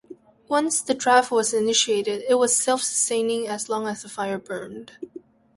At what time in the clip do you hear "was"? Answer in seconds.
1.29-1.53, 2.33-2.55